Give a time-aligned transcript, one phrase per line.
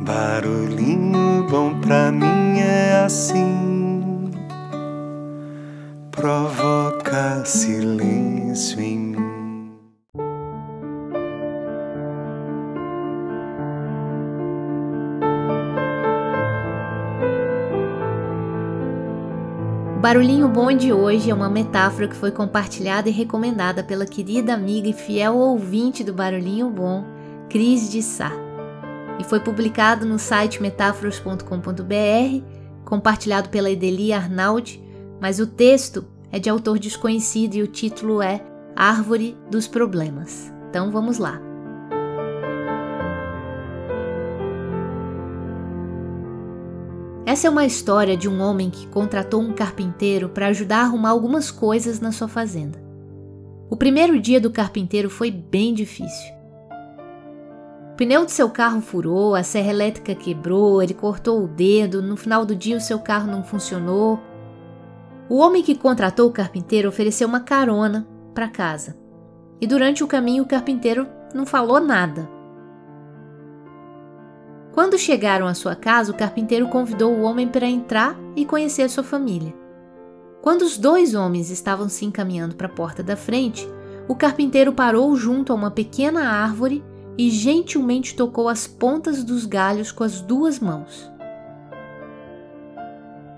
[0.00, 4.30] Barulhinho bom pra mim é assim,
[6.12, 9.72] provoca silêncio em mim.
[20.00, 24.88] Barulhinho bom de hoje é uma metáfora que foi compartilhada e recomendada pela querida amiga
[24.88, 27.04] e fiel ouvinte do Barulhinho Bom,
[27.50, 28.47] Cris de Sá
[29.18, 32.44] e foi publicado no site metáforas.com.br,
[32.84, 34.82] compartilhado pela Edeli Arnaldi,
[35.20, 38.40] mas o texto é de autor desconhecido e o título é
[38.76, 40.52] Árvore dos Problemas.
[40.70, 41.40] Então vamos lá.
[47.26, 51.10] Essa é uma história de um homem que contratou um carpinteiro para ajudar a arrumar
[51.10, 52.82] algumas coisas na sua fazenda.
[53.68, 56.37] O primeiro dia do carpinteiro foi bem difícil
[57.98, 62.46] pneu do seu carro furou, a serra elétrica quebrou, ele cortou o dedo, no final
[62.46, 64.20] do dia o seu carro não funcionou.
[65.28, 68.96] O homem que contratou o carpinteiro ofereceu uma carona para casa.
[69.60, 72.30] E durante o caminho o carpinteiro não falou nada.
[74.72, 79.02] Quando chegaram à sua casa, o carpinteiro convidou o homem para entrar e conhecer sua
[79.02, 79.52] família.
[80.40, 83.68] Quando os dois homens estavam se encaminhando para a porta da frente,
[84.06, 86.84] o carpinteiro parou junto a uma pequena árvore
[87.18, 91.10] e gentilmente tocou as pontas dos galhos com as duas mãos.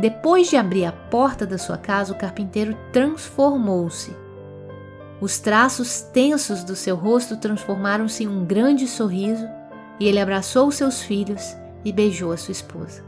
[0.00, 4.14] Depois de abrir a porta da sua casa, o carpinteiro transformou-se.
[5.20, 9.48] Os traços tensos do seu rosto transformaram-se em um grande sorriso
[9.98, 13.04] e ele abraçou seus filhos e beijou a sua esposa.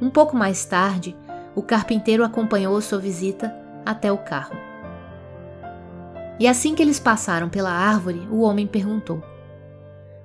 [0.00, 1.16] Um pouco mais tarde,
[1.54, 4.69] o carpinteiro acompanhou sua visita até o carro.
[6.40, 9.22] E assim que eles passaram pela árvore, o homem perguntou: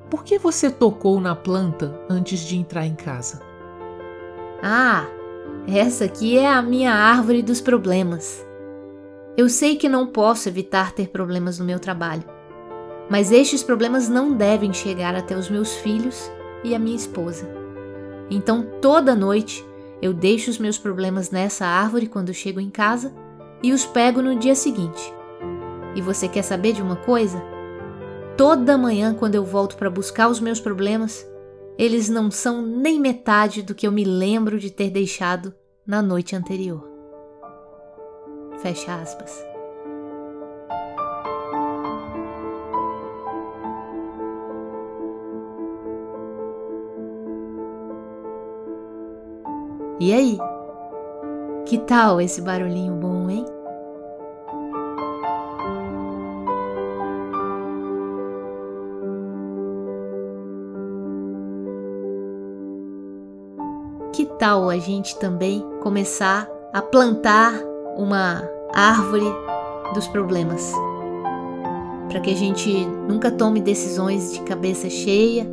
[0.10, 3.42] Por que você tocou na planta antes de entrar em casa?
[4.64, 5.06] Ah,
[5.68, 8.46] essa aqui é a minha árvore dos problemas.
[9.36, 12.24] Eu sei que não posso evitar ter problemas no meu trabalho,
[13.10, 16.32] mas estes problemas não devem chegar até os meus filhos
[16.64, 17.46] e a minha esposa.
[18.30, 19.66] Então, toda noite,
[20.02, 23.14] eu deixo os meus problemas nessa árvore quando chego em casa
[23.62, 25.14] e os pego no dia seguinte.
[25.96, 27.42] E você quer saber de uma coisa?
[28.38, 31.26] Toda manhã, quando eu volto para buscar os meus problemas,
[31.78, 35.54] eles não são nem metade do que eu me lembro de ter deixado
[35.88, 36.86] na noite anterior.
[38.60, 39.44] Fecha aspas.
[49.98, 50.38] E aí?
[51.66, 53.46] Que tal esse barulhinho bom, hein?
[64.16, 67.54] Que tal a gente também começar a plantar
[67.98, 68.42] uma
[68.74, 69.26] árvore
[69.94, 70.72] dos problemas?
[72.08, 75.46] Para que a gente nunca tome decisões de cabeça cheia,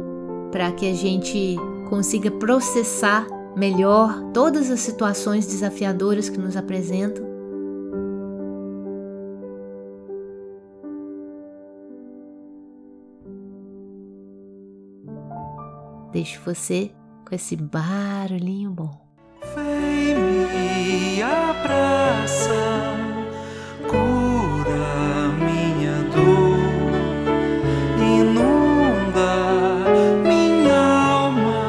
[0.52, 1.56] para que a gente
[1.90, 7.26] consiga processar melhor todas as situações desafiadoras que nos apresentam.
[16.12, 16.92] Deixo você
[17.32, 18.90] com esse barulhinho bom.
[19.54, 22.94] Vem me abraça,
[23.88, 26.58] cura minha dor,
[27.98, 29.32] inunda
[30.22, 31.64] minha alma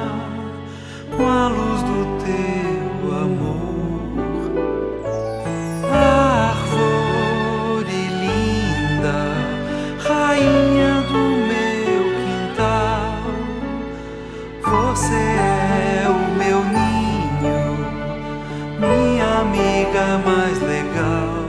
[1.15, 4.03] com a luz do teu amor.
[5.93, 7.07] Árvore
[8.21, 9.17] linda,
[9.99, 13.23] rainha do meu quintal,
[14.61, 15.32] você
[19.53, 21.43] amiga mais legal.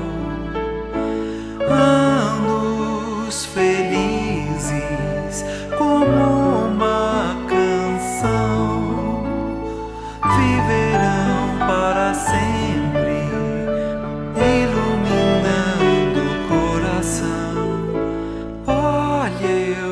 [1.70, 5.44] Anos felizes
[5.78, 9.24] como uma canção
[10.36, 13.24] viverão para sempre,
[14.60, 17.56] iluminando o coração.
[18.66, 19.83] Olha, eu